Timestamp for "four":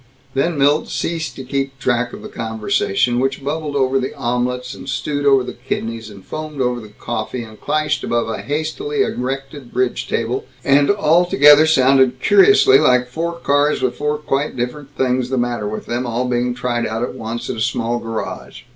13.09-13.33, 13.95-14.17